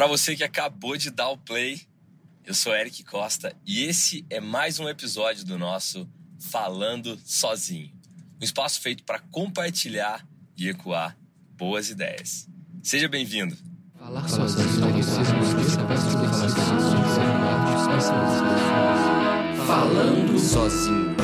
Para 0.00 0.06
você 0.06 0.34
que 0.34 0.42
acabou 0.42 0.96
de 0.96 1.10
dar 1.10 1.28
o 1.28 1.36
play, 1.36 1.78
eu 2.46 2.54
sou 2.54 2.74
Eric 2.74 3.04
Costa 3.04 3.54
e 3.66 3.82
esse 3.82 4.24
é 4.30 4.40
mais 4.40 4.80
um 4.80 4.88
episódio 4.88 5.44
do 5.44 5.58
nosso 5.58 6.08
Falando 6.38 7.20
Sozinho. 7.22 7.92
Um 8.40 8.42
espaço 8.42 8.80
feito 8.80 9.04
para 9.04 9.18
compartilhar 9.18 10.26
e 10.56 10.70
ecoar 10.70 11.18
boas 11.54 11.90
ideias. 11.90 12.48
Seja 12.82 13.10
bem-vindo. 13.10 13.54
Falar 13.98 14.26
sozinho. 14.26 14.70
Falando 19.66 20.38
sozinho. 20.38 21.16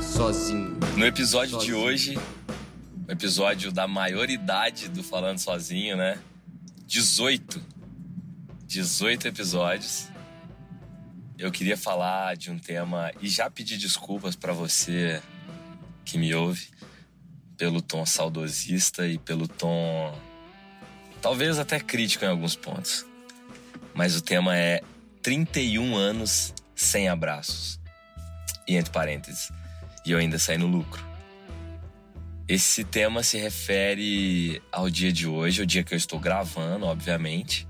Sozinho. 0.00 0.78
No 0.96 1.04
episódio 1.04 1.54
sozinho. 1.54 1.74
de 1.74 1.84
hoje, 1.84 2.16
o 3.08 3.10
episódio 3.10 3.72
da 3.72 3.88
maioridade 3.88 4.86
do 4.86 5.02
Falando 5.02 5.38
Sozinho, 5.38 5.96
né? 5.96 6.16
18 6.86 7.79
18 8.70 9.26
episódios. 9.26 10.06
Eu 11.36 11.50
queria 11.50 11.76
falar 11.76 12.36
de 12.36 12.52
um 12.52 12.58
tema 12.58 13.10
e 13.20 13.28
já 13.28 13.50
pedir 13.50 13.76
desculpas 13.76 14.36
para 14.36 14.52
você 14.52 15.20
que 16.04 16.16
me 16.16 16.32
ouve 16.32 16.68
pelo 17.56 17.82
tom 17.82 18.06
saudosista 18.06 19.08
e 19.08 19.18
pelo 19.18 19.48
tom 19.48 20.16
talvez 21.20 21.58
até 21.58 21.80
crítico 21.80 22.24
em 22.24 22.28
alguns 22.28 22.54
pontos. 22.54 23.04
Mas 23.92 24.14
o 24.14 24.22
tema 24.22 24.56
é 24.56 24.82
31 25.20 25.96
anos 25.96 26.54
sem 26.72 27.08
abraços. 27.08 27.80
E 28.68 28.76
entre 28.76 28.92
parênteses, 28.92 29.50
e 30.06 30.12
eu 30.12 30.18
ainda 30.18 30.38
saí 30.38 30.56
no 30.56 30.68
lucro. 30.68 31.04
Esse 32.46 32.84
tema 32.84 33.24
se 33.24 33.36
refere 33.36 34.62
ao 34.70 34.88
dia 34.88 35.12
de 35.12 35.26
hoje, 35.26 35.60
o 35.60 35.66
dia 35.66 35.82
que 35.82 35.92
eu 35.92 35.98
estou 35.98 36.20
gravando, 36.20 36.86
obviamente 36.86 37.68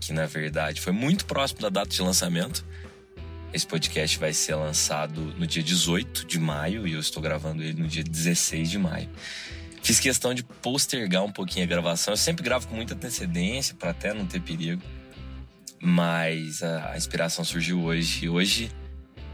que 0.00 0.12
na 0.12 0.26
verdade 0.26 0.80
foi 0.80 0.92
muito 0.92 1.26
próximo 1.26 1.60
da 1.60 1.68
data 1.68 1.88
de 1.88 2.00
lançamento. 2.02 2.64
Esse 3.52 3.66
podcast 3.66 4.18
vai 4.18 4.32
ser 4.32 4.54
lançado 4.54 5.20
no 5.38 5.46
dia 5.46 5.62
18 5.62 6.26
de 6.26 6.38
maio 6.38 6.86
e 6.86 6.92
eu 6.92 7.00
estou 7.00 7.22
gravando 7.22 7.62
ele 7.62 7.80
no 7.80 7.88
dia 7.88 8.04
16 8.04 8.70
de 8.70 8.78
maio. 8.78 9.08
Fiz 9.82 9.98
questão 9.98 10.34
de 10.34 10.42
postergar 10.42 11.24
um 11.24 11.32
pouquinho 11.32 11.64
a 11.64 11.68
gravação. 11.68 12.12
Eu 12.12 12.18
sempre 12.18 12.42
gravo 12.42 12.68
com 12.68 12.74
muita 12.74 12.94
antecedência 12.94 13.74
para 13.74 13.90
até 13.90 14.12
não 14.12 14.26
ter 14.26 14.40
perigo. 14.40 14.82
Mas 15.80 16.62
a 16.62 16.94
inspiração 16.96 17.44
surgiu 17.44 17.82
hoje. 17.82 18.26
E 18.26 18.28
hoje 18.28 18.70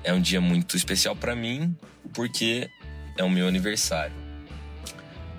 é 0.04 0.12
um 0.12 0.20
dia 0.20 0.40
muito 0.40 0.76
especial 0.76 1.16
para 1.16 1.34
mim 1.34 1.76
porque 2.12 2.70
é 3.18 3.24
o 3.24 3.30
meu 3.30 3.48
aniversário. 3.48 4.14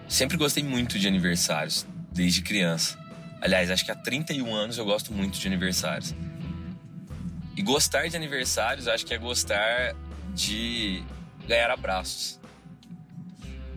Sempre 0.08 0.38
gostei 0.38 0.64
muito 0.64 1.00
de 1.00 1.08
aniversários, 1.08 1.86
desde 2.12 2.42
criança. 2.42 3.00
Aliás, 3.42 3.70
acho 3.70 3.86
que 3.86 3.92
há 3.92 3.96
31 3.96 4.54
anos 4.54 4.78
eu 4.78 4.86
gosto 4.86 5.14
muito 5.14 5.38
de 5.38 5.48
aniversários. 5.48 6.16
E 7.56 7.62
gostar 7.62 8.08
de 8.08 8.16
aniversários, 8.16 8.88
acho 8.88 9.06
que 9.06 9.14
é 9.14 9.18
gostar 9.18 9.96
de 10.34 11.04
ganhar 11.48 11.70
abraços. 11.72 12.40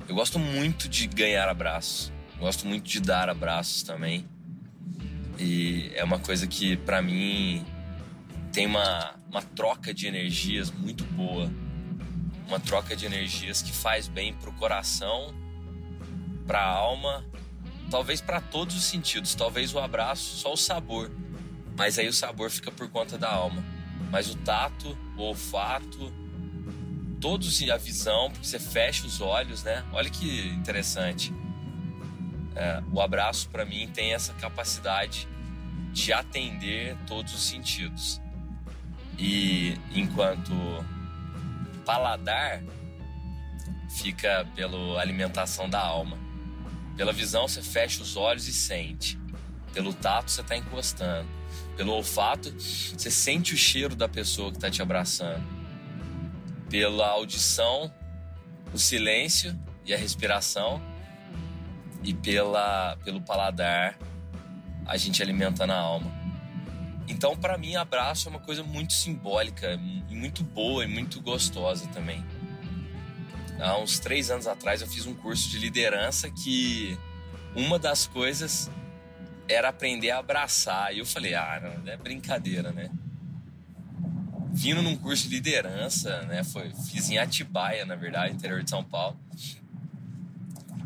Eu 0.08 0.14
gosto 0.14 0.38
muito 0.38 0.88
de 0.88 1.06
ganhar 1.06 1.48
abraços. 1.48 2.12
Gosto 2.38 2.66
muito 2.66 2.88
de 2.88 3.00
dar 3.00 3.28
abraços 3.28 3.82
também. 3.82 4.26
E 5.38 5.92
é 5.94 6.02
uma 6.02 6.18
coisa 6.18 6.46
que, 6.46 6.76
para 6.78 7.02
mim, 7.02 7.64
tem 8.52 8.66
uma, 8.66 9.14
uma 9.30 9.42
troca 9.42 9.92
de 9.92 10.06
energias 10.06 10.70
muito 10.70 11.04
boa. 11.04 11.50
Uma 12.46 12.58
troca 12.58 12.96
de 12.96 13.04
energias 13.04 13.60
que 13.60 13.70
faz 13.70 14.08
bem 14.08 14.32
pro 14.34 14.50
coração, 14.52 15.34
pra 16.46 16.64
alma 16.64 17.27
talvez 17.90 18.20
para 18.20 18.40
todos 18.40 18.76
os 18.76 18.84
sentidos. 18.84 19.34
Talvez 19.34 19.74
o 19.74 19.78
abraço, 19.78 20.36
só 20.36 20.52
o 20.52 20.56
sabor. 20.56 21.10
Mas 21.76 21.98
aí 21.98 22.08
o 22.08 22.12
sabor 22.12 22.50
fica 22.50 22.70
por 22.70 22.88
conta 22.88 23.16
da 23.16 23.30
alma. 23.30 23.64
Mas 24.10 24.30
o 24.30 24.34
tato, 24.36 24.96
o 25.16 25.22
olfato, 25.22 26.12
todos 27.20 27.62
a 27.70 27.76
visão, 27.76 28.30
porque 28.30 28.46
você 28.46 28.58
fecha 28.58 29.06
os 29.06 29.20
olhos, 29.20 29.62
né? 29.62 29.84
Olha 29.92 30.08
que 30.08 30.48
interessante. 30.48 31.32
É, 32.54 32.82
o 32.92 33.00
abraço 33.00 33.48
para 33.50 33.64
mim 33.64 33.88
tem 33.88 34.14
essa 34.14 34.32
capacidade 34.34 35.28
de 35.92 36.12
atender 36.12 36.96
todos 37.06 37.34
os 37.34 37.42
sentidos. 37.42 38.20
E 39.18 39.76
enquanto 39.94 40.52
paladar 41.84 42.62
fica 43.88 44.46
pela 44.54 45.00
alimentação 45.00 45.68
da 45.68 45.80
alma. 45.80 46.27
Pela 46.98 47.12
visão, 47.12 47.46
você 47.46 47.62
fecha 47.62 48.02
os 48.02 48.16
olhos 48.16 48.48
e 48.48 48.52
sente. 48.52 49.16
Pelo 49.72 49.94
tato, 49.94 50.32
você 50.32 50.40
está 50.40 50.56
encostando. 50.56 51.28
Pelo 51.76 51.92
olfato, 51.92 52.52
você 52.58 53.08
sente 53.08 53.54
o 53.54 53.56
cheiro 53.56 53.94
da 53.94 54.08
pessoa 54.08 54.50
que 54.50 54.56
está 54.56 54.68
te 54.68 54.82
abraçando. 54.82 55.46
Pela 56.68 57.06
audição, 57.10 57.94
o 58.74 58.78
silêncio 58.78 59.56
e 59.86 59.94
a 59.94 59.96
respiração. 59.96 60.82
E 62.02 62.12
pela, 62.12 62.96
pelo 63.04 63.20
paladar, 63.20 63.96
a 64.84 64.96
gente 64.96 65.22
alimentando 65.22 65.70
a 65.70 65.78
alma. 65.78 66.12
Então, 67.06 67.36
para 67.36 67.56
mim, 67.56 67.76
abraço 67.76 68.26
é 68.26 68.30
uma 68.30 68.40
coisa 68.40 68.64
muito 68.64 68.92
simbólica, 68.92 69.78
muito 70.10 70.42
boa 70.42 70.84
e 70.84 70.88
muito 70.88 71.20
gostosa 71.20 71.86
também 71.88 72.24
há 73.60 73.78
uns 73.78 73.98
três 73.98 74.30
anos 74.30 74.46
atrás, 74.46 74.80
eu 74.80 74.88
fiz 74.88 75.06
um 75.06 75.14
curso 75.14 75.48
de 75.48 75.58
liderança 75.58 76.30
que 76.30 76.98
uma 77.54 77.78
das 77.78 78.06
coisas 78.06 78.70
era 79.48 79.68
aprender 79.70 80.10
a 80.10 80.18
abraçar. 80.18 80.94
E 80.94 80.98
eu 80.98 81.06
falei, 81.06 81.34
ah, 81.34 81.60
não, 81.62 81.92
é 81.92 81.96
brincadeira, 81.96 82.70
né? 82.70 82.90
Vindo 84.50 84.82
num 84.82 84.96
curso 84.96 85.28
de 85.28 85.34
liderança, 85.34 86.22
né? 86.22 86.44
Foi, 86.44 86.70
fiz 86.90 87.08
em 87.10 87.18
Atibaia, 87.18 87.84
na 87.84 87.94
verdade, 87.94 88.34
interior 88.34 88.62
de 88.62 88.70
São 88.70 88.84
Paulo. 88.84 89.18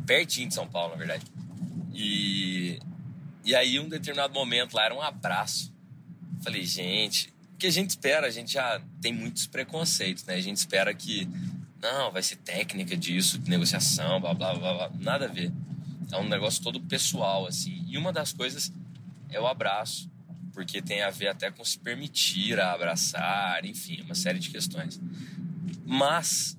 Pertinho 0.06 0.48
de 0.48 0.54
São 0.54 0.66
Paulo, 0.66 0.92
na 0.92 0.96
verdade. 0.96 1.24
E, 1.92 2.78
e 3.44 3.54
aí, 3.54 3.78
um 3.78 3.88
determinado 3.88 4.32
momento 4.32 4.74
lá 4.74 4.84
era 4.84 4.94
um 4.94 5.02
abraço. 5.02 5.72
Falei, 6.42 6.64
gente, 6.64 7.32
o 7.54 7.56
que 7.58 7.66
a 7.66 7.70
gente 7.70 7.90
espera? 7.90 8.26
A 8.26 8.30
gente 8.30 8.52
já 8.52 8.80
tem 9.00 9.12
muitos 9.12 9.46
preconceitos, 9.46 10.24
né? 10.24 10.34
A 10.34 10.40
gente 10.40 10.56
espera 10.56 10.92
que 10.92 11.28
não, 11.82 12.12
vai 12.12 12.22
ser 12.22 12.36
técnica 12.36 12.96
disso, 12.96 13.40
negociação, 13.46 14.20
blá, 14.20 14.32
blá, 14.32 14.54
blá, 14.54 14.74
blá. 14.74 14.90
Nada 15.00 15.24
a 15.24 15.28
ver. 15.28 15.52
É 16.10 16.16
um 16.16 16.28
negócio 16.28 16.62
todo 16.62 16.80
pessoal, 16.80 17.46
assim. 17.46 17.84
E 17.88 17.98
uma 17.98 18.12
das 18.12 18.32
coisas 18.32 18.72
é 19.28 19.40
o 19.40 19.46
abraço, 19.46 20.10
porque 20.52 20.80
tem 20.80 21.02
a 21.02 21.10
ver 21.10 21.28
até 21.28 21.50
com 21.50 21.64
se 21.64 21.78
permitir 21.78 22.60
a 22.60 22.72
abraçar, 22.72 23.64
enfim, 23.64 24.00
uma 24.02 24.14
série 24.14 24.38
de 24.38 24.50
questões. 24.50 25.00
Mas, 25.84 26.56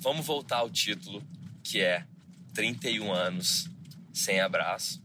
vamos 0.00 0.26
voltar 0.26 0.58
ao 0.58 0.70
título, 0.70 1.22
que 1.62 1.80
é 1.80 2.04
31 2.52 3.12
anos 3.12 3.68
sem 4.12 4.40
abraço 4.40 5.00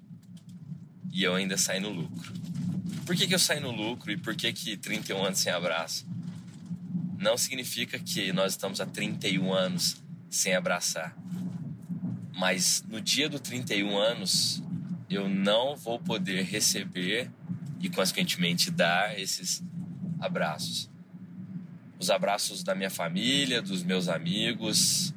e 1.11 1.23
eu 1.23 1.35
ainda 1.35 1.57
saí 1.57 1.79
no 1.79 1.89
lucro. 1.89 2.33
Por 3.05 3.15
que, 3.15 3.27
que 3.27 3.35
eu 3.35 3.39
saí 3.39 3.59
no 3.59 3.71
lucro 3.71 4.11
e 4.11 4.17
por 4.17 4.35
que, 4.35 4.51
que 4.53 4.77
31 4.77 5.25
anos 5.25 5.39
sem 5.39 5.51
abraço? 5.51 6.05
Não 7.21 7.37
significa 7.37 7.99
que 7.99 8.33
nós 8.33 8.53
estamos 8.53 8.81
há 8.81 8.85
31 8.85 9.53
anos 9.53 10.03
sem 10.29 10.55
abraçar. 10.55 11.15
Mas 12.35 12.83
no 12.89 12.99
dia 12.99 13.29
do 13.29 13.39
31 13.39 13.95
anos, 13.95 14.63
eu 15.07 15.29
não 15.29 15.75
vou 15.75 15.99
poder 15.99 16.43
receber 16.43 17.29
e, 17.79 17.89
consequentemente, 17.89 18.71
dar 18.71 19.19
esses 19.19 19.63
abraços. 20.19 20.89
Os 21.99 22.09
abraços 22.09 22.63
da 22.63 22.73
minha 22.73 22.89
família, 22.89 23.61
dos 23.61 23.83
meus 23.83 24.07
amigos. 24.07 25.13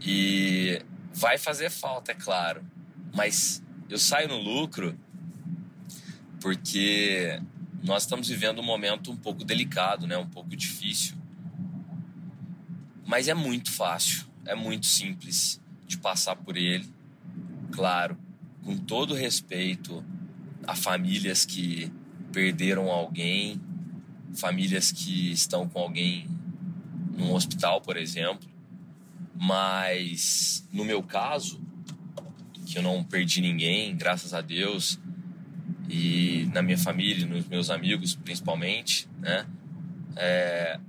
E 0.00 0.82
vai 1.14 1.38
fazer 1.38 1.70
falta, 1.70 2.10
é 2.10 2.14
claro. 2.14 2.64
Mas 3.14 3.62
eu 3.88 3.98
saio 3.98 4.26
no 4.26 4.38
lucro 4.38 4.98
porque 6.40 7.40
nós 7.82 8.04
estamos 8.04 8.28
vivendo 8.28 8.60
um 8.60 8.64
momento 8.64 9.10
um 9.10 9.16
pouco 9.16 9.44
delicado, 9.44 10.06
né? 10.06 10.16
Um 10.16 10.28
pouco 10.28 10.54
difícil. 10.56 11.16
Mas 13.04 13.28
é 13.28 13.34
muito 13.34 13.72
fácil, 13.72 14.24
é 14.46 14.54
muito 14.54 14.86
simples 14.86 15.60
de 15.86 15.98
passar 15.98 16.36
por 16.36 16.56
ele. 16.56 16.88
Claro, 17.72 18.16
com 18.62 18.76
todo 18.76 19.14
respeito 19.14 20.04
a 20.66 20.76
famílias 20.76 21.44
que 21.44 21.92
perderam 22.32 22.90
alguém, 22.90 23.60
famílias 24.34 24.92
que 24.92 25.32
estão 25.32 25.68
com 25.68 25.80
alguém 25.80 26.28
num 27.16 27.32
hospital, 27.32 27.80
por 27.80 27.96
exemplo. 27.96 28.48
Mas 29.34 30.66
no 30.72 30.84
meu 30.84 31.02
caso, 31.02 31.60
que 32.64 32.78
eu 32.78 32.82
não 32.82 33.02
perdi 33.02 33.40
ninguém, 33.40 33.96
graças 33.96 34.32
a 34.32 34.40
Deus, 34.40 34.98
e 35.92 36.48
na 36.54 36.62
minha 36.62 36.78
família, 36.78 37.26
nos 37.26 37.46
meus 37.46 37.68
amigos 37.68 38.14
principalmente, 38.14 39.06
né? 39.20 39.46
É, 40.16 40.80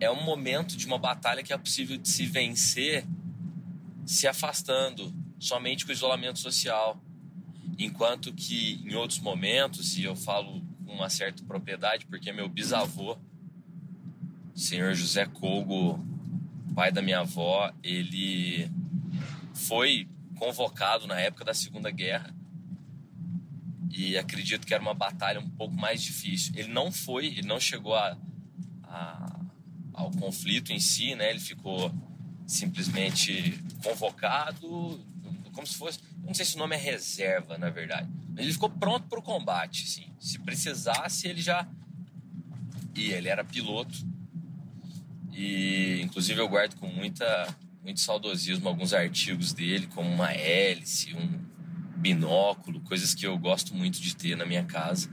é 0.00 0.10
um 0.10 0.24
momento 0.24 0.76
de 0.76 0.86
uma 0.86 0.98
batalha 0.98 1.40
que 1.40 1.52
é 1.52 1.56
possível 1.56 1.96
de 1.96 2.08
se 2.08 2.26
vencer 2.26 3.06
se 4.04 4.26
afastando 4.26 5.14
somente 5.38 5.84
com 5.84 5.92
o 5.92 5.94
isolamento 5.94 6.40
social. 6.40 7.00
Enquanto 7.78 8.32
que 8.32 8.82
em 8.84 8.96
outros 8.96 9.20
momentos, 9.20 9.96
e 9.96 10.02
eu 10.02 10.16
falo 10.16 10.60
com 10.84 10.94
uma 10.94 11.08
certa 11.08 11.44
propriedade, 11.44 12.06
porque 12.06 12.32
meu 12.32 12.48
bisavô, 12.48 13.16
senhor 14.52 14.94
José 14.94 15.26
Cogo, 15.26 16.04
pai 16.74 16.90
da 16.90 17.00
minha 17.00 17.20
avó, 17.20 17.72
ele 17.84 18.68
foi 19.54 20.08
convocado 20.34 21.06
na 21.06 21.20
época 21.20 21.44
da 21.44 21.54
Segunda 21.54 21.90
Guerra 21.92 22.34
e 24.00 24.16
acredito 24.16 24.66
que 24.66 24.72
era 24.72 24.82
uma 24.82 24.94
batalha 24.94 25.38
um 25.38 25.50
pouco 25.50 25.74
mais 25.74 26.02
difícil. 26.02 26.54
Ele 26.56 26.68
não 26.68 26.90
foi, 26.90 27.26
ele 27.26 27.46
não 27.46 27.60
chegou 27.60 27.94
a, 27.94 28.16
a, 28.84 29.40
ao 29.92 30.10
conflito 30.12 30.72
em 30.72 30.80
si, 30.80 31.14
né? 31.14 31.28
Ele 31.28 31.38
ficou 31.38 31.92
simplesmente 32.46 33.62
convocado, 33.84 35.04
como 35.52 35.66
se 35.66 35.76
fosse, 35.76 36.00
não 36.24 36.32
sei 36.32 36.46
se 36.46 36.56
o 36.56 36.58
nome 36.58 36.76
é 36.76 36.78
reserva, 36.78 37.58
na 37.58 37.68
verdade. 37.68 38.08
Ele 38.38 38.50
ficou 38.50 38.70
pronto 38.70 39.06
para 39.06 39.18
o 39.18 39.22
combate, 39.22 39.86
sim. 39.86 40.06
Se 40.18 40.38
precisasse, 40.38 41.28
ele 41.28 41.42
já 41.42 41.68
e 42.94 43.10
ele 43.10 43.28
era 43.28 43.44
piloto. 43.44 43.98
E 45.30 46.00
inclusive 46.02 46.40
eu 46.40 46.48
guardo 46.48 46.74
com 46.76 46.86
muita 46.86 47.54
muito 47.82 48.00
saudosismo 48.00 48.68
alguns 48.68 48.92
artigos 48.92 49.52
dele, 49.52 49.86
como 49.88 50.08
uma 50.10 50.32
hélice, 50.32 51.14
um 51.14 51.49
binóculo, 52.00 52.80
coisas 52.80 53.14
que 53.14 53.26
eu 53.26 53.36
gosto 53.38 53.74
muito 53.74 54.00
de 54.00 54.16
ter 54.16 54.36
na 54.36 54.46
minha 54.46 54.64
casa. 54.64 55.08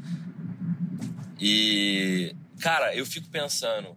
E, 1.40 2.36
cara, 2.60 2.96
eu 2.96 3.06
fico 3.06 3.28
pensando, 3.30 3.96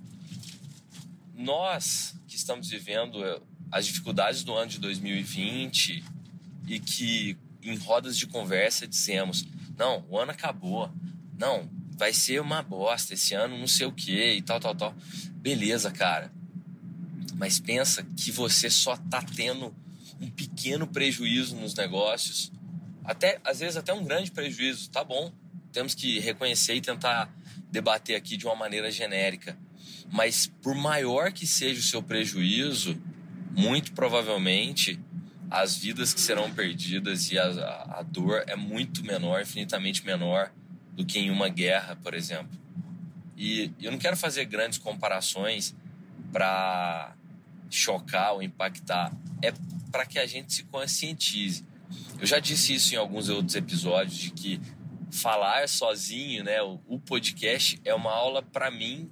nós 1.34 2.14
que 2.26 2.37
estamos 2.37 2.69
vivendo 2.69 3.25
eh, 3.25 3.40
as 3.72 3.87
dificuldades 3.87 4.42
do 4.44 4.54
ano 4.54 4.70
de 4.70 4.78
2020 4.78 6.04
e 6.66 6.78
que 6.78 7.38
em 7.62 7.76
rodas 7.76 8.19
de 8.19 8.26
conversa 8.26 8.87
dizemos: 8.87 9.46
não, 9.78 10.04
o 10.08 10.19
ano 10.19 10.32
acabou, 10.32 10.92
não, 11.38 11.69
vai 11.96 12.12
ser 12.12 12.40
uma 12.40 12.62
bosta 12.62 13.14
esse 13.14 13.34
ano, 13.34 13.56
não 13.56 13.66
sei 13.66 13.87
o 13.87 13.92
que 13.92 14.34
e 14.34 14.42
tal, 14.42 14.60
tal, 14.60 14.75
tal. 14.75 14.94
Beleza, 15.37 15.90
cara. 15.90 16.31
Mas 17.37 17.58
pensa 17.58 18.02
que 18.16 18.31
você 18.31 18.69
só 18.69 18.96
tá 18.96 19.22
tendo 19.22 19.75
um 20.20 20.28
pequeno 20.28 20.87
prejuízo 20.87 21.56
nos 21.56 21.75
negócios 21.75 22.52
até 23.11 23.41
às 23.45 23.59
vezes 23.59 23.77
até 23.77 23.93
um 23.93 24.05
grande 24.05 24.31
prejuízo, 24.31 24.89
tá 24.89 25.03
bom. 25.03 25.33
Temos 25.73 25.95
que 25.95 26.21
reconhecer 26.21 26.75
e 26.75 26.81
tentar 26.81 27.29
debater 27.69 28.15
aqui 28.15 28.37
de 28.37 28.47
uma 28.47 28.55
maneira 28.55 28.89
genérica. 28.89 29.59
Mas 30.12 30.47
por 30.47 30.77
maior 30.77 31.33
que 31.33 31.45
seja 31.45 31.81
o 31.81 31.83
seu 31.83 32.03
prejuízo, 32.03 33.01
muito 33.51 33.93
provavelmente 33.93 35.01
as 35.51 35.77
vidas 35.77 36.15
que 36.15 36.21
serão 36.21 36.53
perdidas 36.53 37.33
e 37.33 37.39
a, 37.39 37.47
a, 37.47 37.99
a 37.99 38.03
dor 38.03 38.45
é 38.47 38.55
muito 38.55 39.05
menor, 39.05 39.43
infinitamente 39.43 40.07
menor 40.07 40.53
do 40.93 41.05
que 41.05 41.19
em 41.19 41.31
uma 41.31 41.49
guerra, 41.49 41.97
por 41.97 42.15
exemplo. 42.15 42.57
E 43.37 43.73
eu 43.81 43.91
não 43.91 43.99
quero 43.99 44.17
fazer 44.17 44.45
grandes 44.45 44.79
comparações 44.79 45.75
para 46.33 47.17
chocar 47.69 48.35
ou 48.35 48.43
impactar, 48.43 49.12
é 49.43 49.53
para 49.91 50.07
que 50.07 50.19
a 50.19 50.27
gente 50.27 50.53
se 50.53 50.62
conscientize. 50.65 51.65
Eu 52.19 52.26
já 52.26 52.38
disse 52.38 52.75
isso 52.75 52.94
em 52.94 52.98
alguns 52.98 53.28
outros 53.28 53.54
episódios 53.54 54.16
de 54.16 54.31
que 54.31 54.60
falar 55.10 55.69
sozinho, 55.69 56.44
né, 56.44 56.62
o, 56.62 56.98
podcast 57.00 57.81
é 57.84 57.94
uma 57.94 58.12
aula 58.12 58.42
para 58.42 58.70
mim, 58.70 59.10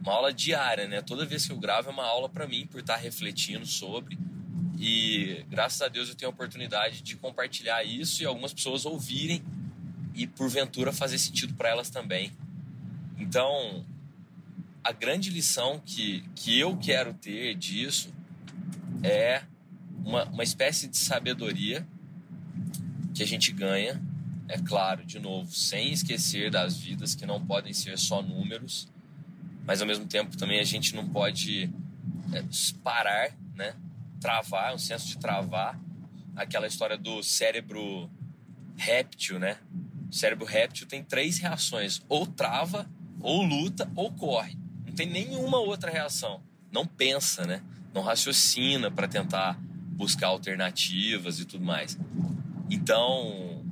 uma 0.00 0.12
aula 0.12 0.32
diária, 0.32 0.88
né? 0.88 1.00
Toda 1.02 1.24
vez 1.24 1.46
que 1.46 1.52
eu 1.52 1.58
gravo 1.58 1.88
é 1.88 1.92
uma 1.92 2.04
aula 2.04 2.28
para 2.28 2.46
mim 2.46 2.66
por 2.66 2.80
estar 2.80 2.96
refletindo 2.96 3.66
sobre 3.66 4.18
e 4.78 5.44
graças 5.48 5.80
a 5.80 5.88
Deus 5.88 6.08
eu 6.08 6.14
tenho 6.14 6.30
a 6.30 6.34
oportunidade 6.34 7.02
de 7.02 7.16
compartilhar 7.16 7.82
isso 7.84 8.22
e 8.22 8.26
algumas 8.26 8.52
pessoas 8.52 8.84
ouvirem 8.84 9.42
e 10.14 10.26
porventura 10.26 10.92
fazer 10.92 11.18
sentido 11.18 11.54
para 11.54 11.68
elas 11.68 11.90
também. 11.90 12.32
Então, 13.18 13.84
a 14.82 14.92
grande 14.92 15.30
lição 15.30 15.80
que, 15.84 16.24
que 16.34 16.58
eu 16.58 16.76
quero 16.76 17.14
ter 17.14 17.54
disso 17.54 18.12
é 19.02 19.42
uma, 20.04 20.24
uma 20.24 20.44
espécie 20.44 20.88
de 20.88 20.96
sabedoria 20.96 21.86
que 23.16 23.22
a 23.22 23.26
gente 23.26 23.50
ganha, 23.50 24.00
é 24.46 24.58
claro, 24.58 25.04
de 25.04 25.18
novo, 25.18 25.50
sem 25.50 25.90
esquecer 25.90 26.50
das 26.50 26.76
vidas 26.76 27.14
que 27.14 27.24
não 27.24 27.44
podem 27.44 27.72
ser 27.72 27.98
só 27.98 28.20
números, 28.20 28.88
mas 29.64 29.80
ao 29.80 29.86
mesmo 29.86 30.06
tempo 30.06 30.36
também 30.36 30.60
a 30.60 30.64
gente 30.64 30.94
não 30.94 31.08
pode 31.08 31.70
é, 32.32 32.44
parar, 32.84 33.30
né? 33.54 33.74
Travar, 34.20 34.74
um 34.74 34.78
senso 34.78 35.08
de 35.08 35.16
travar, 35.16 35.80
aquela 36.36 36.66
história 36.66 36.98
do 36.98 37.22
cérebro 37.22 38.10
réptil, 38.76 39.38
né? 39.38 39.56
O 40.10 40.14
cérebro 40.14 40.44
réptil 40.44 40.86
tem 40.86 41.02
três 41.02 41.38
reações: 41.38 42.02
ou 42.08 42.26
trava, 42.26 42.88
ou 43.20 43.42
luta, 43.42 43.90
ou 43.96 44.12
corre. 44.12 44.56
Não 44.86 44.92
tem 44.92 45.08
nenhuma 45.08 45.58
outra 45.58 45.90
reação. 45.90 46.42
Não 46.70 46.86
pensa, 46.86 47.46
né? 47.46 47.62
Não 47.94 48.02
raciocina 48.02 48.90
para 48.90 49.08
tentar 49.08 49.58
buscar 49.92 50.28
alternativas 50.28 51.40
e 51.40 51.46
tudo 51.46 51.64
mais. 51.64 51.98
Então, 52.70 53.64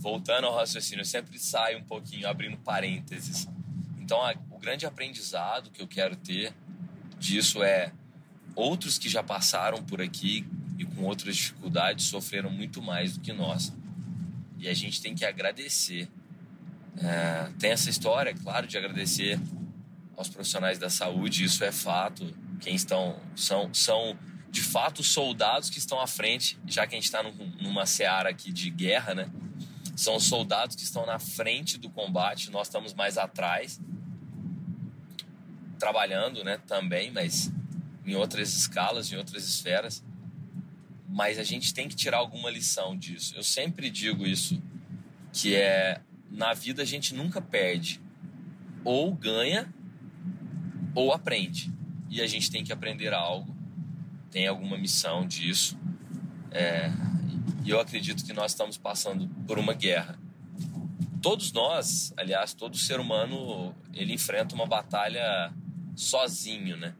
voltando 0.00 0.46
ao 0.46 0.54
raciocínio, 0.54 1.02
eu 1.02 1.06
sempre 1.06 1.38
saio 1.38 1.78
um 1.78 1.84
pouquinho 1.84 2.28
abrindo 2.28 2.56
parênteses. 2.58 3.48
Então, 4.00 4.20
a, 4.22 4.34
o 4.50 4.58
grande 4.58 4.86
aprendizado 4.86 5.70
que 5.70 5.80
eu 5.80 5.86
quero 5.86 6.16
ter 6.16 6.54
disso 7.18 7.62
é 7.62 7.92
outros 8.54 8.98
que 8.98 9.08
já 9.08 9.22
passaram 9.22 9.82
por 9.82 10.00
aqui 10.00 10.46
e 10.78 10.84
com 10.84 11.02
outras 11.02 11.36
dificuldades 11.36 12.06
sofreram 12.06 12.50
muito 12.50 12.80
mais 12.80 13.14
do 13.14 13.20
que 13.20 13.32
nós. 13.32 13.72
E 14.58 14.68
a 14.68 14.74
gente 14.74 15.00
tem 15.00 15.14
que 15.14 15.24
agradecer. 15.24 16.08
É, 16.98 17.50
tem 17.58 17.70
essa 17.70 17.90
história, 17.90 18.34
claro, 18.34 18.66
de 18.66 18.76
agradecer 18.76 19.38
aos 20.16 20.28
profissionais 20.28 20.78
da 20.78 20.90
saúde, 20.90 21.44
isso 21.44 21.62
é 21.64 21.72
fato. 21.72 22.34
Quem 22.60 22.74
estão 22.74 23.18
são 23.34 23.72
são 23.72 24.18
de 24.50 24.62
fato, 24.62 25.02
soldados 25.02 25.70
que 25.70 25.78
estão 25.78 26.00
à 26.00 26.06
frente, 26.06 26.58
já 26.66 26.86
que 26.86 26.94
a 26.94 26.98
gente 26.98 27.04
está 27.04 27.22
numa 27.60 27.86
seara 27.86 28.30
aqui 28.30 28.52
de 28.52 28.68
guerra, 28.68 29.14
né? 29.14 29.30
São 29.94 30.16
os 30.16 30.24
soldados 30.24 30.74
que 30.74 30.82
estão 30.82 31.06
na 31.06 31.18
frente 31.18 31.78
do 31.78 31.88
combate, 31.88 32.50
nós 32.50 32.66
estamos 32.66 32.92
mais 32.92 33.16
atrás, 33.16 33.80
trabalhando, 35.78 36.42
né? 36.42 36.58
Também, 36.66 37.12
mas 37.12 37.52
em 38.04 38.16
outras 38.16 38.52
escalas, 38.54 39.12
em 39.12 39.16
outras 39.16 39.46
esferas. 39.46 40.04
Mas 41.08 41.38
a 41.38 41.44
gente 41.44 41.72
tem 41.72 41.88
que 41.88 41.94
tirar 41.94 42.18
alguma 42.18 42.50
lição 42.50 42.96
disso. 42.96 43.34
Eu 43.36 43.44
sempre 43.44 43.88
digo 43.88 44.26
isso, 44.26 44.60
que 45.32 45.54
é 45.54 46.00
na 46.28 46.54
vida 46.54 46.82
a 46.82 46.86
gente 46.86 47.14
nunca 47.14 47.40
perde, 47.40 48.00
ou 48.84 49.14
ganha, 49.14 49.72
ou 50.92 51.12
aprende. 51.12 51.72
E 52.08 52.20
a 52.20 52.26
gente 52.26 52.50
tem 52.50 52.64
que 52.64 52.72
aprender 52.72 53.12
algo 53.12 53.59
tem 54.30 54.46
alguma 54.46 54.78
missão 54.78 55.26
disso. 55.26 55.78
É, 56.50 56.90
e 57.64 57.70
eu 57.70 57.80
acredito 57.80 58.24
que 58.24 58.32
nós 58.32 58.52
estamos 58.52 58.78
passando 58.78 59.28
por 59.46 59.58
uma 59.58 59.74
guerra. 59.74 60.18
Todos 61.20 61.52
nós, 61.52 62.12
aliás, 62.16 62.54
todo 62.54 62.76
ser 62.76 62.98
humano, 62.98 63.74
ele 63.92 64.14
enfrenta 64.14 64.54
uma 64.54 64.66
batalha 64.66 65.52
sozinho, 65.94 66.76
né? 66.76 66.94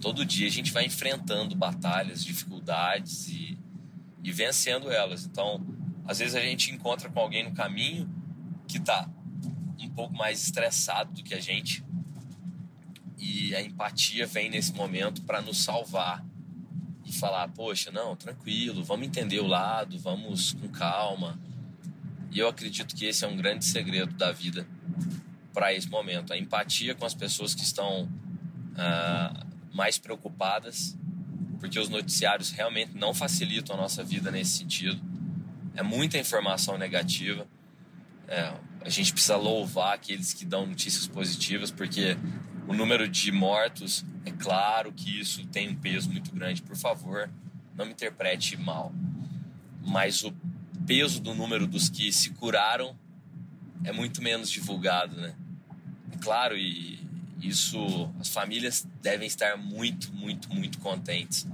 Todo 0.00 0.24
dia 0.26 0.46
a 0.46 0.50
gente 0.50 0.72
vai 0.72 0.84
enfrentando 0.84 1.54
batalhas, 1.54 2.24
dificuldades 2.24 3.28
e, 3.28 3.58
e 4.22 4.32
vencendo 4.32 4.90
elas. 4.90 5.24
Então, 5.24 5.64
às 6.06 6.18
vezes 6.18 6.34
a 6.34 6.40
gente 6.40 6.70
encontra 6.70 7.08
com 7.08 7.20
alguém 7.20 7.44
no 7.44 7.52
caminho 7.52 8.10
que 8.68 8.78
está 8.78 9.08
um 9.80 9.88
pouco 9.88 10.14
mais 10.14 10.42
estressado 10.42 11.12
do 11.12 11.22
que 11.22 11.34
a 11.34 11.40
gente 11.40 11.84
e 13.18 13.54
a 13.54 13.62
empatia 13.62 14.26
vem 14.26 14.50
nesse 14.50 14.72
momento 14.72 15.22
para 15.22 15.40
nos 15.40 15.62
salvar 15.62 16.24
falar, 17.14 17.48
poxa, 17.48 17.90
não, 17.90 18.16
tranquilo, 18.16 18.82
vamos 18.84 19.06
entender 19.06 19.40
o 19.40 19.46
lado, 19.46 19.98
vamos 19.98 20.52
com 20.54 20.68
calma. 20.68 21.38
E 22.30 22.38
eu 22.38 22.48
acredito 22.48 22.94
que 22.94 23.06
esse 23.06 23.24
é 23.24 23.28
um 23.28 23.36
grande 23.36 23.64
segredo 23.64 24.14
da 24.14 24.32
vida 24.32 24.66
para 25.52 25.72
esse 25.72 25.88
momento, 25.88 26.32
a 26.32 26.38
empatia 26.38 26.94
com 26.94 27.04
as 27.04 27.14
pessoas 27.14 27.54
que 27.54 27.62
estão 27.62 28.04
uh, 28.04 29.46
mais 29.72 29.98
preocupadas, 29.98 30.96
porque 31.60 31.78
os 31.78 31.88
noticiários 31.88 32.50
realmente 32.50 32.96
não 32.96 33.12
facilitam 33.12 33.76
a 33.76 33.78
nossa 33.78 34.02
vida 34.02 34.30
nesse 34.30 34.58
sentido. 34.58 35.00
É 35.74 35.82
muita 35.82 36.18
informação 36.18 36.76
negativa. 36.76 37.46
É, 38.26 38.54
a 38.80 38.88
gente 38.88 39.12
precisa 39.12 39.36
louvar 39.36 39.94
aqueles 39.94 40.32
que 40.32 40.44
dão 40.44 40.66
notícias 40.66 41.06
positivas, 41.06 41.70
porque 41.70 42.16
o 42.72 42.74
número 42.74 43.06
de 43.06 43.30
mortos 43.30 44.02
é 44.24 44.30
claro 44.30 44.92
que 44.92 45.20
isso 45.20 45.46
tem 45.48 45.68
um 45.68 45.76
peso 45.76 46.10
muito 46.10 46.32
grande, 46.34 46.62
por 46.62 46.74
favor, 46.74 47.30
não 47.76 47.84
me 47.84 47.92
interprete 47.92 48.56
mal. 48.56 48.94
Mas 49.84 50.24
o 50.24 50.32
peso 50.86 51.20
do 51.20 51.34
número 51.34 51.66
dos 51.66 51.90
que 51.90 52.10
se 52.10 52.30
curaram 52.30 52.96
é 53.84 53.92
muito 53.92 54.22
menos 54.22 54.50
divulgado, 54.50 55.14
né? 55.20 55.34
É 56.12 56.16
claro, 56.16 56.56
e 56.56 57.06
isso 57.42 58.10
as 58.18 58.28
famílias 58.28 58.88
devem 59.02 59.26
estar 59.26 59.58
muito, 59.58 60.10
muito, 60.14 60.48
muito 60.50 60.78
contentes. 60.78 61.46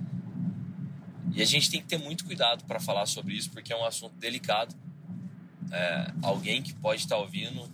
E 1.34 1.42
a 1.42 1.44
gente 1.44 1.68
tem 1.68 1.80
que 1.80 1.88
ter 1.88 1.98
muito 1.98 2.24
cuidado 2.24 2.64
para 2.64 2.78
falar 2.78 3.06
sobre 3.06 3.34
isso, 3.34 3.50
porque 3.50 3.72
é 3.72 3.76
um 3.76 3.84
assunto 3.84 4.14
delicado. 4.18 4.72
é, 5.72 6.12
alguém 6.22 6.62
que 6.62 6.72
pode 6.74 7.02
estar 7.02 7.16
tá 7.16 7.20
ouvindo 7.20 7.68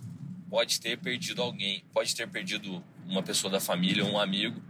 pode 0.49 0.79
ter 0.79 0.97
perdido 0.97 1.41
alguém, 1.41 1.83
pode 1.93 2.15
ter 2.15 2.27
perdido 2.27 2.83
uma 3.07 3.23
pessoa 3.23 3.51
da 3.51 3.59
família, 3.59 4.05
um 4.05 4.19
amigo. 4.19 4.61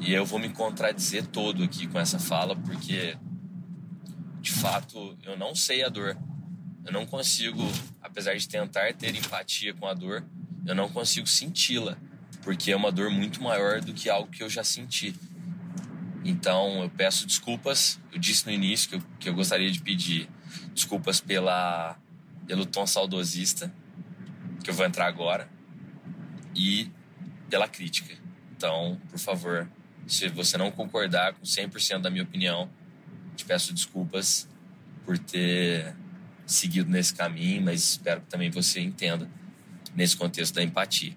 E 0.00 0.12
eu 0.12 0.24
vou 0.24 0.38
me 0.38 0.48
contradizer 0.48 1.26
todo 1.26 1.62
aqui 1.62 1.86
com 1.86 1.98
essa 1.98 2.18
fala, 2.18 2.54
porque 2.54 3.16
de 4.40 4.52
fato 4.52 5.16
eu 5.22 5.36
não 5.36 5.54
sei 5.54 5.82
a 5.82 5.88
dor. 5.88 6.16
Eu 6.84 6.92
não 6.92 7.04
consigo, 7.04 7.62
apesar 8.00 8.34
de 8.34 8.48
tentar 8.48 8.92
ter 8.94 9.14
empatia 9.14 9.74
com 9.74 9.86
a 9.86 9.94
dor, 9.94 10.24
eu 10.64 10.74
não 10.74 10.88
consigo 10.88 11.26
senti-la, 11.26 11.98
porque 12.42 12.72
é 12.72 12.76
uma 12.76 12.90
dor 12.90 13.10
muito 13.10 13.42
maior 13.42 13.80
do 13.80 13.92
que 13.92 14.08
algo 14.08 14.30
que 14.30 14.42
eu 14.42 14.48
já 14.48 14.64
senti. 14.64 15.14
Então 16.24 16.82
eu 16.82 16.90
peço 16.90 17.26
desculpas. 17.26 17.98
Eu 18.12 18.18
disse 18.18 18.46
no 18.46 18.52
início 18.52 18.88
que 18.88 18.96
eu, 18.96 19.02
que 19.18 19.28
eu 19.28 19.34
gostaria 19.34 19.70
de 19.70 19.80
pedir 19.80 20.28
desculpas 20.72 21.20
pela, 21.20 21.98
pelo 22.46 22.64
tom 22.64 22.86
saudosista, 22.86 23.72
que 24.62 24.70
eu 24.70 24.74
vou 24.74 24.86
entrar 24.86 25.06
agora, 25.06 25.48
e 26.54 26.90
pela 27.48 27.68
crítica. 27.68 28.14
Então, 28.56 29.00
por 29.10 29.18
favor, 29.18 29.68
se 30.06 30.28
você 30.28 30.56
não 30.56 30.70
concordar 30.70 31.34
com 31.34 31.42
100% 31.42 32.00
da 32.00 32.10
minha 32.10 32.22
opinião, 32.22 32.68
te 33.36 33.44
peço 33.44 33.72
desculpas 33.72 34.48
por 35.04 35.18
ter 35.18 35.94
seguido 36.46 36.90
nesse 36.90 37.14
caminho, 37.14 37.62
mas 37.62 37.82
espero 37.82 38.20
que 38.22 38.26
também 38.26 38.50
você 38.50 38.80
entenda 38.80 39.30
nesse 39.94 40.16
contexto 40.16 40.54
da 40.54 40.62
empatia. 40.62 41.14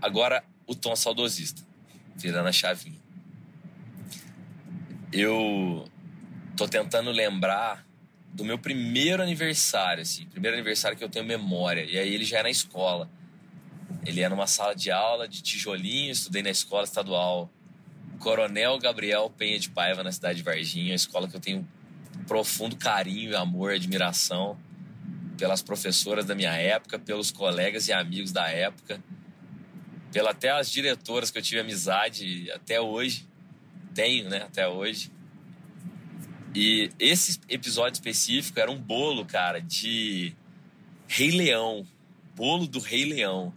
Agora, 0.00 0.42
o 0.66 0.74
tom 0.74 0.96
saudosista, 0.96 1.62
virando 2.16 2.48
a 2.48 2.52
chavinha. 2.52 2.98
Eu 5.12 5.88
tô 6.56 6.68
tentando 6.68 7.10
lembrar 7.10 7.86
do 8.32 8.44
meu 8.44 8.58
primeiro 8.58 9.22
aniversário, 9.22 10.02
assim, 10.02 10.26
primeiro 10.26 10.56
aniversário 10.56 10.96
que 10.96 11.02
eu 11.02 11.08
tenho 11.08 11.24
memória, 11.24 11.82
e 11.84 11.98
aí 11.98 12.14
ele 12.14 12.24
já 12.24 12.38
é 12.38 12.42
na 12.44 12.50
escola. 12.50 13.10
Ele 14.04 14.22
é 14.22 14.28
numa 14.28 14.46
sala 14.46 14.74
de 14.74 14.90
aula 14.90 15.28
de 15.28 15.42
tijolinho, 15.42 16.10
estudei 16.10 16.42
na 16.42 16.50
escola 16.50 16.84
estadual 16.84 17.50
Coronel 18.18 18.78
Gabriel 18.78 19.32
Penha 19.36 19.58
de 19.58 19.70
Paiva, 19.70 20.02
na 20.02 20.12
cidade 20.12 20.38
de 20.38 20.42
Varginha, 20.42 20.94
escola 20.94 21.26
que 21.28 21.36
eu 21.36 21.40
tenho 21.40 21.66
profundo 22.26 22.76
carinho, 22.76 23.36
amor, 23.36 23.72
admiração 23.72 24.58
pelas 25.38 25.62
professoras 25.62 26.26
da 26.26 26.34
minha 26.34 26.52
época, 26.52 26.98
pelos 26.98 27.30
colegas 27.30 27.88
e 27.88 27.92
amigos 27.94 28.30
da 28.30 28.46
época, 28.48 29.02
pela 30.12 30.32
até 30.32 30.50
as 30.50 30.70
diretoras 30.70 31.30
que 31.30 31.38
eu 31.38 31.42
tive 31.42 31.60
amizade 31.60 32.50
até 32.52 32.78
hoje, 32.78 33.26
tenho, 33.94 34.28
né, 34.28 34.42
até 34.42 34.68
hoje. 34.68 35.10
E 36.54 36.90
esse 36.98 37.40
episódio 37.48 37.94
específico 37.94 38.60
era 38.60 38.70
um 38.70 38.78
bolo, 38.78 39.24
cara, 39.24 39.60
de 39.60 40.34
Rei 41.08 41.30
Leão, 41.30 41.86
bolo 42.36 42.66
do 42.66 42.80
Rei 42.80 43.06
Leão. 43.06 43.54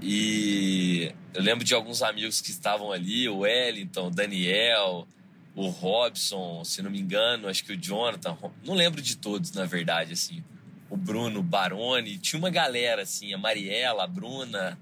E 0.00 1.12
eu 1.34 1.42
lembro 1.42 1.64
de 1.64 1.74
alguns 1.74 2.02
amigos 2.02 2.40
que 2.40 2.50
estavam 2.50 2.92
ali, 2.92 3.28
o 3.28 3.38
Wellington, 3.38 4.08
o 4.08 4.10
Daniel, 4.10 5.06
o 5.54 5.68
Robson, 5.68 6.62
se 6.64 6.82
não 6.82 6.90
me 6.90 7.00
engano, 7.00 7.48
acho 7.48 7.64
que 7.64 7.72
o 7.72 7.76
Jonathan, 7.76 8.36
não 8.64 8.74
lembro 8.74 9.00
de 9.00 9.16
todos, 9.16 9.52
na 9.52 9.64
verdade, 9.64 10.12
assim. 10.12 10.44
O 10.90 10.96
Bruno 10.96 11.42
Baroni, 11.42 12.18
tinha 12.18 12.38
uma 12.38 12.50
galera, 12.50 13.02
assim, 13.02 13.32
a 13.32 13.38
Mariela, 13.38 14.04
a 14.04 14.06
Bruna, 14.06 14.78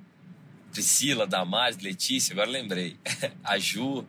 Priscila, 0.73 1.27
Damares, 1.27 1.79
Letícia, 1.79 2.33
agora 2.33 2.51
lembrei. 2.51 2.97
a 3.45 3.57
Ju, 3.59 4.05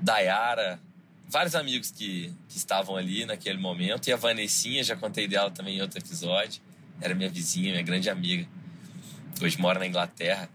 Dayara, 0.00 0.80
vários 1.28 1.54
amigos 1.54 1.90
que, 1.90 2.32
que 2.48 2.56
estavam 2.56 2.96
ali 2.96 3.26
naquele 3.26 3.58
momento. 3.58 4.08
E 4.08 4.12
a 4.12 4.16
Vanessinha, 4.16 4.82
já 4.82 4.96
contei 4.96 5.28
dela 5.28 5.50
também 5.50 5.76
em 5.76 5.82
outro 5.82 5.98
episódio. 5.98 6.62
Era 7.00 7.14
minha 7.14 7.28
vizinha, 7.28 7.72
minha 7.72 7.82
grande 7.82 8.08
amiga. 8.08 8.48
Hoje 9.42 9.60
mora 9.60 9.78
na 9.78 9.86
Inglaterra. 9.86 10.48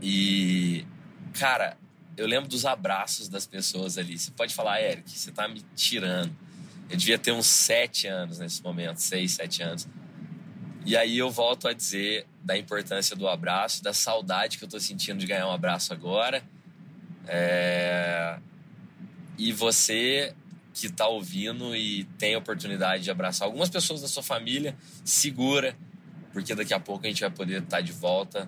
E, 0.00 0.84
cara, 1.32 1.76
eu 2.16 2.26
lembro 2.26 2.48
dos 2.48 2.64
abraços 2.64 3.28
das 3.28 3.46
pessoas 3.46 3.98
ali. 3.98 4.18
Você 4.18 4.30
pode 4.30 4.54
falar, 4.54 4.80
Eric, 4.80 5.10
você 5.10 5.32
tá 5.32 5.48
me 5.48 5.62
tirando. 5.74 6.34
Eu 6.88 6.96
devia 6.96 7.18
ter 7.18 7.32
uns 7.32 7.46
sete 7.46 8.06
anos 8.06 8.38
nesse 8.38 8.62
momento, 8.62 8.98
seis, 8.98 9.32
sete 9.32 9.62
anos. 9.62 9.88
E 10.84 10.96
aí 10.96 11.18
eu 11.18 11.30
volto 11.30 11.66
a 11.66 11.72
dizer 11.72 12.26
da 12.42 12.56
importância 12.56 13.16
do 13.16 13.26
abraço, 13.26 13.82
da 13.82 13.92
saudade 13.92 14.56
que 14.56 14.64
eu 14.64 14.68
tô 14.68 14.78
sentindo 14.78 15.18
de 15.18 15.26
ganhar 15.26 15.48
um 15.48 15.52
abraço 15.52 15.92
agora. 15.92 16.44
É... 17.26 18.38
E 19.36 19.52
você 19.52 20.32
que 20.72 20.88
tá 20.88 21.08
ouvindo 21.08 21.74
e 21.74 22.04
tem 22.18 22.34
a 22.34 22.38
oportunidade 22.38 23.02
de 23.02 23.10
abraçar 23.10 23.46
algumas 23.46 23.68
pessoas 23.68 24.02
da 24.02 24.08
sua 24.08 24.22
família, 24.22 24.76
segura, 25.04 25.76
porque 26.36 26.54
daqui 26.54 26.74
a 26.74 26.78
pouco 26.78 27.06
a 27.06 27.08
gente 27.08 27.22
vai 27.22 27.30
poder 27.30 27.62
estar 27.62 27.78
tá 27.78 27.80
de 27.80 27.92
volta 27.92 28.46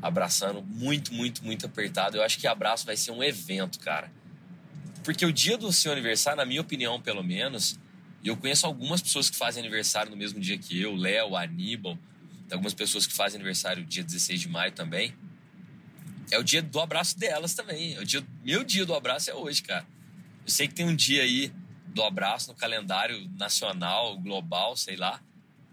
abraçando 0.00 0.62
muito, 0.62 1.12
muito, 1.12 1.44
muito 1.44 1.66
apertado. 1.66 2.16
Eu 2.16 2.22
acho 2.22 2.38
que 2.38 2.46
abraço 2.46 2.86
vai 2.86 2.96
ser 2.96 3.10
um 3.10 3.24
evento, 3.24 3.80
cara. 3.80 4.08
Porque 5.02 5.26
o 5.26 5.32
dia 5.32 5.58
do 5.58 5.72
seu 5.72 5.90
aniversário, 5.90 6.36
na 6.36 6.46
minha 6.46 6.60
opinião, 6.60 7.00
pelo 7.00 7.24
menos, 7.24 7.76
e 8.22 8.28
eu 8.28 8.36
conheço 8.36 8.64
algumas 8.66 9.02
pessoas 9.02 9.28
que 9.28 9.36
fazem 9.36 9.60
aniversário 9.60 10.12
no 10.12 10.16
mesmo 10.16 10.38
dia 10.38 10.56
que 10.56 10.80
eu, 10.80 10.94
Léo, 10.94 11.36
Aníbal, 11.36 11.98
algumas 12.52 12.72
pessoas 12.72 13.04
que 13.04 13.12
fazem 13.12 13.34
aniversário 13.34 13.84
dia 13.84 14.04
16 14.04 14.42
de 14.42 14.48
maio 14.48 14.70
também. 14.70 15.12
É 16.30 16.38
o 16.38 16.44
dia 16.44 16.62
do 16.62 16.78
abraço 16.78 17.18
delas 17.18 17.52
também. 17.52 17.96
É 17.96 18.00
o 18.00 18.04
dia, 18.04 18.24
meu 18.44 18.62
dia 18.62 18.86
do 18.86 18.94
abraço 18.94 19.28
é 19.28 19.34
hoje, 19.34 19.60
cara. 19.60 19.84
Eu 20.46 20.52
sei 20.52 20.68
que 20.68 20.74
tem 20.74 20.86
um 20.86 20.94
dia 20.94 21.24
aí 21.24 21.52
do 21.86 22.04
abraço 22.04 22.52
no 22.52 22.54
calendário 22.54 23.28
nacional, 23.36 24.16
global, 24.20 24.76
sei 24.76 24.94
lá. 24.94 25.20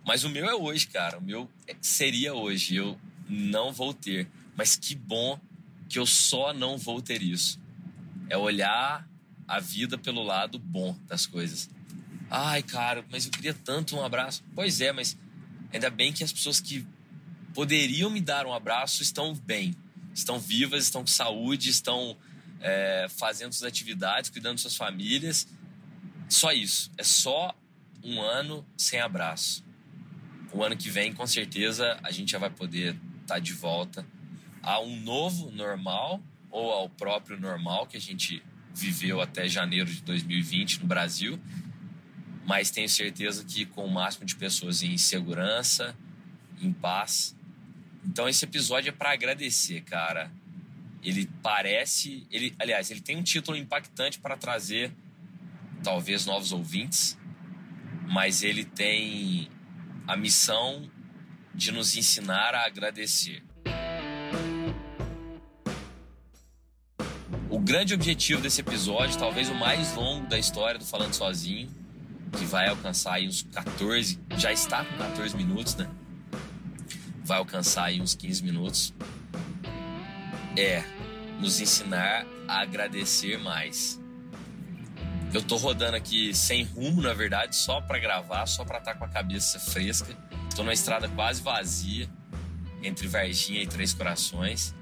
Mas 0.06 0.24
o 0.24 0.30
meu 0.30 0.46
é 0.46 0.56
hoje, 0.56 0.88
cara. 0.88 1.18
O 1.18 1.22
meu 1.22 1.50
seria 1.80 2.34
hoje. 2.34 2.76
Eu 2.76 3.00
não 3.30 3.72
vou 3.72 3.94
ter. 3.94 4.28
Mas 4.56 4.76
que 4.76 4.96
bom 4.96 5.40
que 5.88 6.00
eu 6.00 6.06
só 6.06 6.54
não 6.54 6.78
vou 6.78 7.02
ter 7.02 7.22
isso. 7.22 7.60
É 8.30 8.38
olhar 8.38 9.08
a 9.48 9.60
vida 9.60 9.98
pelo 9.98 10.24
lado 10.24 10.58
bom 10.58 10.98
das 11.08 11.26
coisas. 11.26 11.70
Ai, 12.30 12.64
cara, 12.64 13.04
mas 13.12 13.26
eu 13.26 13.32
queria 13.32 13.54
tanto 13.54 13.98
um 13.98 14.04
abraço. 14.04 14.42
Pois 14.56 14.80
é, 14.80 14.94
mas 14.94 15.18
ainda 15.74 15.90
bem 15.90 16.14
que 16.14 16.24
as 16.24 16.32
pessoas 16.32 16.62
que 16.62 16.88
poderiam 17.54 18.10
me 18.10 18.22
dar 18.22 18.46
um 18.46 18.54
abraço 18.54 19.04
estão 19.04 19.36
bem, 19.36 19.76
estão 20.14 20.40
vivas, 20.40 20.86
estão 20.86 21.02
com 21.02 21.08
saúde, 21.08 21.70
estão 21.70 22.16
é, 22.62 23.08
fazendo 23.10 23.52
suas 23.52 23.68
atividades, 23.68 24.30
cuidando 24.30 24.56
de 24.56 24.62
suas 24.62 24.78
famílias. 24.78 25.48
Só 26.30 26.54
isso. 26.54 26.90
É 26.98 27.04
só 27.04 27.54
um 28.02 28.22
ano 28.22 28.66
sem 28.78 29.02
abraço. 29.02 29.64
O 30.54 30.64
ano 30.64 30.76
que 30.76 30.90
vem, 30.90 31.14
com 31.14 31.26
certeza, 31.26 31.98
a 32.04 32.12
gente 32.12 32.32
já 32.32 32.38
vai 32.38 32.50
poder 32.50 32.96
estar 33.22 33.36
tá 33.36 33.40
de 33.40 33.54
volta 33.54 34.06
a 34.62 34.80
um 34.80 35.00
novo 35.00 35.50
normal 35.52 36.22
ou 36.50 36.72
ao 36.72 36.90
próprio 36.90 37.40
normal 37.40 37.88
que 37.88 37.96
a 37.96 38.02
gente 38.02 38.44
viveu 38.74 39.22
até 39.22 39.48
janeiro 39.48 39.90
de 39.90 40.02
2020 40.02 40.82
no 40.82 40.88
Brasil. 40.88 41.40
Mas 42.46 42.70
tenho 42.70 42.90
certeza 42.90 43.46
que 43.46 43.66
com 43.66 43.86
o 43.86 43.90
máximo 43.90 44.26
de 44.26 44.36
pessoas 44.36 44.84
em 44.84 44.98
segurança, 44.98 45.96
em 46.62 46.74
paz. 46.74 47.36
Então 48.06 48.28
esse 48.28 48.44
episódio 48.44 48.90
é 48.90 48.92
para 48.92 49.14
agradecer, 49.14 49.82
cara. 49.82 50.32
Ele 51.02 51.30
parece, 51.42 52.28
ele, 52.30 52.54
aliás, 52.60 52.92
ele 52.92 53.02
tem 53.02 53.16
um 53.16 53.24
título 53.24 53.58
impactante 53.58 54.20
para 54.20 54.36
trazer 54.36 54.92
talvez 55.84 56.26
novos 56.26 56.52
ouvintes, 56.52 57.18
mas 58.08 58.44
ele 58.44 58.66
tem 58.66 59.50
a 60.12 60.18
missão 60.18 60.92
de 61.56 61.72
nos 61.72 61.96
ensinar 61.96 62.54
a 62.54 62.66
agradecer. 62.66 63.42
O 67.50 67.58
grande 67.58 67.94
objetivo 67.94 68.42
desse 68.42 68.60
episódio, 68.60 69.18
talvez 69.18 69.48
o 69.48 69.56
mais 69.56 69.96
longo 69.96 70.28
da 70.28 70.38
história 70.38 70.78
do 70.78 70.84
Falando 70.84 71.14
Sozinho, 71.14 71.70
que 72.38 72.44
vai 72.44 72.68
alcançar 72.68 73.14
aí 73.14 73.28
uns 73.28 73.44
14, 73.54 74.20
já 74.36 74.52
está 74.52 74.84
com 74.84 74.98
14 74.98 75.34
minutos, 75.38 75.76
né? 75.76 75.90
Vai 77.24 77.38
alcançar 77.38 77.86
aí 77.86 78.02
uns 78.02 78.14
15 78.14 78.44
minutos. 78.44 78.94
É 80.58 80.84
nos 81.40 81.62
ensinar 81.62 82.28
a 82.50 82.60
agradecer 82.60 83.40
mais. 83.40 83.98
Eu 85.34 85.42
tô 85.42 85.56
rodando 85.56 85.96
aqui 85.96 86.34
sem 86.34 86.64
rumo, 86.64 87.02
na 87.02 87.14
verdade, 87.14 87.56
só 87.56 87.80
para 87.80 87.98
gravar, 88.00 88.46
só 88.46 88.66
para 88.66 88.80
estar 88.80 88.94
tá 88.94 89.00
com 89.00 89.06
a 89.06 89.10
cabeça 89.10 89.60
fresca 89.60 90.16
Estou 90.52 90.66
numa 90.66 90.74
estrada 90.74 91.08
quase 91.08 91.42
vazia 91.42 92.10
entre 92.84 93.08
Varginha 93.08 93.64
e 93.64 93.68
Três 93.68 93.94
Corações, 93.94 94.76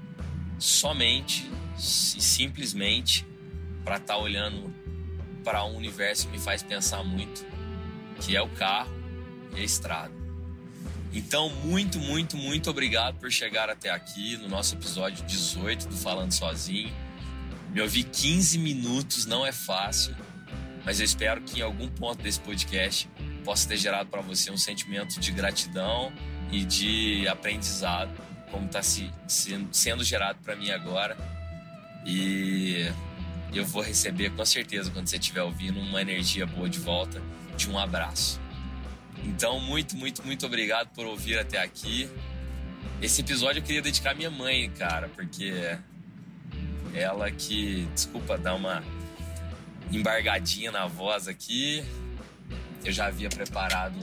somente 0.58 1.48
e 1.76 1.80
simplesmente 2.20 3.24
para 3.84 3.96
estar 3.96 4.14
tá 4.14 4.18
olhando 4.18 4.74
para 5.44 5.64
um 5.64 5.76
universo 5.76 6.26
que 6.26 6.32
me 6.32 6.40
faz 6.40 6.60
pensar 6.60 7.04
muito, 7.04 7.46
que 8.20 8.34
é 8.34 8.42
o 8.42 8.48
carro 8.48 8.90
e 9.54 9.60
a 9.60 9.62
estrada. 9.62 10.12
Então, 11.12 11.48
muito, 11.48 12.00
muito, 12.00 12.36
muito 12.36 12.68
obrigado 12.68 13.20
por 13.20 13.30
chegar 13.30 13.70
até 13.70 13.90
aqui 13.90 14.36
no 14.38 14.48
nosso 14.48 14.74
episódio 14.74 15.24
18 15.24 15.86
do 15.86 15.96
Falando 15.96 16.32
Sozinho. 16.32 16.92
Me 17.72 17.80
ouvir 17.80 18.04
15 18.04 18.58
minutos 18.58 19.24
não 19.24 19.46
é 19.46 19.52
fácil, 19.52 20.16
mas 20.84 21.00
eu 21.00 21.04
espero 21.04 21.40
que 21.42 21.60
em 21.60 21.62
algum 21.62 21.88
ponto 21.88 22.22
desse 22.22 22.40
podcast 22.40 23.08
possa 23.44 23.68
ter 23.68 23.76
gerado 23.76 24.08
para 24.08 24.20
você 24.20 24.50
um 24.50 24.56
sentimento 24.56 25.18
de 25.20 25.32
gratidão 25.32 26.12
e 26.50 26.64
de 26.64 27.28
aprendizado, 27.28 28.10
como 28.50 28.66
está 28.66 28.82
se, 28.82 29.10
se, 29.26 29.66
sendo 29.72 30.02
gerado 30.02 30.38
para 30.42 30.56
mim 30.56 30.70
agora. 30.70 31.16
E 32.04 32.90
eu 33.52 33.64
vou 33.64 33.82
receber 33.82 34.30
com 34.30 34.44
certeza 34.44 34.90
quando 34.90 35.06
você 35.06 35.16
estiver 35.16 35.42
ouvindo 35.42 35.80
uma 35.80 36.00
energia 36.00 36.46
boa 36.46 36.68
de 36.68 36.78
volta, 36.78 37.20
de 37.56 37.70
um 37.70 37.78
abraço. 37.78 38.40
Então, 39.24 39.60
muito, 39.60 39.96
muito, 39.96 40.24
muito 40.24 40.46
obrigado 40.46 40.88
por 40.94 41.04
ouvir 41.04 41.38
até 41.38 41.62
aqui. 41.62 42.08
Esse 43.02 43.20
episódio 43.20 43.60
eu 43.60 43.64
queria 43.64 43.82
dedicar 43.82 44.12
à 44.12 44.14
minha 44.14 44.30
mãe, 44.30 44.70
cara, 44.70 45.08
porque 45.08 45.76
ela 46.94 47.30
que, 47.30 47.86
desculpa 47.94 48.38
dar 48.38 48.54
uma 48.54 48.82
embargadinha 49.90 50.70
na 50.70 50.86
voz 50.86 51.28
aqui. 51.28 51.84
Eu 52.84 52.92
já 52.92 53.06
havia 53.06 53.28
preparado 53.28 53.98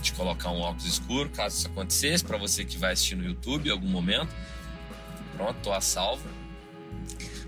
de 0.00 0.12
colocar 0.12 0.50
um 0.50 0.60
óculos 0.60 0.86
escuro, 0.86 1.28
caso 1.30 1.56
isso 1.56 1.66
acontecesse, 1.68 2.24
para 2.24 2.38
você 2.38 2.64
que 2.64 2.78
vai 2.78 2.92
assistir 2.92 3.14
no 3.14 3.24
YouTube 3.24 3.68
em 3.68 3.72
algum 3.72 3.88
momento. 3.88 4.34
Pronto, 5.36 5.56
tô 5.62 5.72
a 5.72 5.80
salvo. 5.80 6.26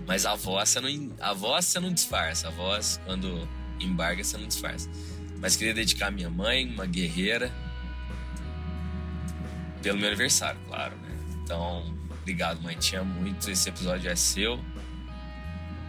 Mas 0.07 0.25
a 0.25 0.35
voz 0.35 0.69
você 0.69 0.79
não, 0.79 1.15
a 1.19 1.33
voz 1.33 1.65
você 1.65 1.79
não 1.79 1.91
disfarça, 1.91 2.47
a 2.47 2.51
voz 2.51 2.99
quando 3.05 3.47
embarga 3.79 4.23
você 4.23 4.37
não 4.37 4.47
disfarça. 4.47 4.89
Mas 5.39 5.55
queria 5.55 5.73
dedicar 5.73 6.07
a 6.07 6.11
minha 6.11 6.29
mãe, 6.29 6.67
uma 6.67 6.85
guerreira, 6.85 7.51
pelo 9.81 9.97
meu 9.97 10.07
aniversário, 10.07 10.59
claro, 10.67 10.95
né? 10.97 11.15
Então, 11.43 11.95
obrigado, 12.21 12.61
mãe. 12.61 12.77
Amo 12.99 13.21
muito. 13.21 13.49
Esse 13.49 13.69
episódio 13.69 14.09
é 14.09 14.15
seu. 14.15 14.59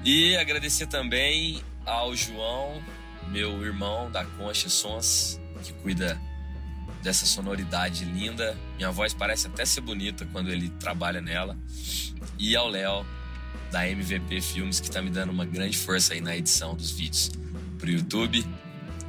E 0.07 0.37
agradecer 0.37 0.87
também 0.87 1.61
ao 1.85 2.15
João, 2.15 2.81
meu 3.27 3.61
irmão 3.67 4.09
da 4.09 4.25
Concha 4.25 4.69
Sons, 4.69 5.41
que 5.65 5.73
cuida 5.73 6.17
dessa 7.03 7.27
sonoridade 7.27 8.05
linda. 8.05 8.57
Minha 8.77 8.93
voz 8.93 9.13
parece 9.13 9.49
até 9.49 9.65
ser 9.65 9.81
bonita 9.81 10.25
quando 10.31 10.49
ele 10.49 10.71
trabalha 10.79 11.21
nela. 11.21 11.59
E 12.39 12.55
ao 12.55 12.69
Léo, 12.69 13.05
da 13.73 13.89
MVP 13.89 14.41
Filmes, 14.43 14.79
que 14.79 14.87
está 14.87 15.03
me 15.03 15.11
dando 15.11 15.31
uma 15.31 15.45
grande 15.45 15.77
força 15.77 16.15
aí 16.15 16.21
na 16.21 16.37
edição 16.37 16.77
dos 16.77 16.93
vídeos 16.93 17.33
pro 17.77 17.91
YouTube. 17.91 18.47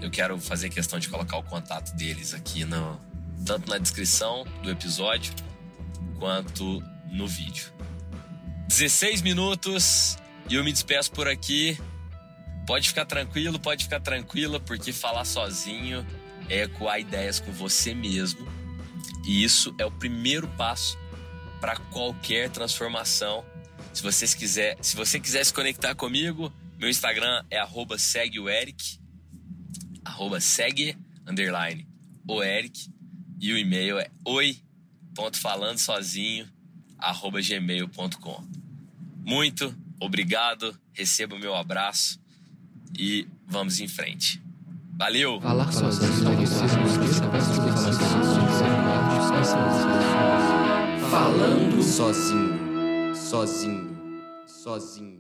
Eu 0.02 0.10
quero 0.10 0.40
fazer 0.40 0.70
questão 0.70 0.98
de 0.98 1.10
colocar 1.10 1.38
o 1.38 1.44
contato 1.44 1.96
deles 1.96 2.34
aqui 2.34 2.66
no, 2.66 3.00
tanto 3.46 3.70
na 3.70 3.78
descrição 3.78 4.48
do 4.64 4.72
episódio 4.72 5.32
quanto 6.18 6.82
no 7.12 7.28
vídeo. 7.28 7.72
16 8.68 9.22
minutos 9.22 10.18
e 10.50 10.56
eu 10.56 10.64
me 10.64 10.72
despeço 10.72 11.12
por 11.12 11.28
aqui. 11.28 11.78
Pode 12.66 12.88
ficar 12.88 13.06
tranquilo, 13.06 13.60
pode 13.60 13.84
ficar 13.84 14.00
tranquila, 14.00 14.60
porque 14.60 14.92
falar 14.92 15.26
sozinho 15.26 16.04
é 16.50 16.64
ecoar 16.64 17.00
ideias 17.00 17.40
com 17.40 17.52
você 17.52 17.94
mesmo. 17.94 18.48
E 19.26 19.44
isso 19.44 19.76
é 19.78 19.86
o 19.86 19.92
primeiro 19.92 20.48
passo 20.50 20.98
para 21.60 21.78
qualquer 21.78 22.50
transformação. 22.50 23.46
Se 23.94 24.02
você 24.04 24.28
quiser, 24.28 24.78
se 24.82 24.96
você 24.96 25.20
quiser 25.20 25.46
se 25.46 25.54
conectar 25.54 25.94
comigo, 25.96 26.54
meu 26.78 26.90
Instagram 26.90 27.44
é 27.50 27.58
arroba 27.58 27.98
segue 27.98 28.40
o 28.40 28.48
Eric, 28.50 29.00
arroba 30.06 30.40
segue, 30.40 30.96
underline, 31.26 31.88
o 32.28 32.44
Eric. 32.44 32.96
E 33.40 33.54
o 33.54 33.58
e-mail 33.58 34.00
é 34.00 34.10
oi.falandosozinho, 34.26 36.50
arroba 36.98 37.40
gmail.com. 37.40 38.44
Muito 39.24 39.78
obrigado, 40.00 40.78
receba 40.94 41.36
o 41.36 41.40
meu 41.40 41.56
abraço 41.56 42.20
e 42.98 43.28
vamos 43.48 43.80
em 43.80 43.88
frente. 43.88 44.42
Valeu! 44.98 45.40
Falar 45.40 45.72
sozinho, 45.72 46.14
Falando 51.12 51.84
sozinho, 51.84 53.16
sozinho, 53.16 54.22
sozinho. 54.48 55.17